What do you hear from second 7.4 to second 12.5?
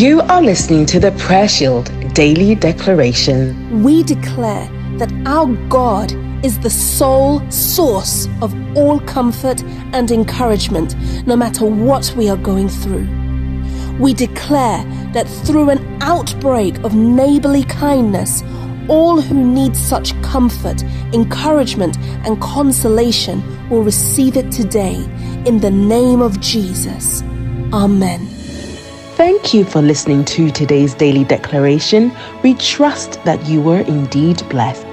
source of all comfort and encouragement, no matter what we are